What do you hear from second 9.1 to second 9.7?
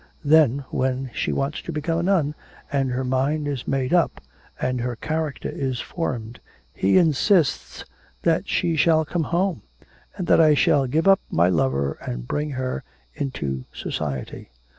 home,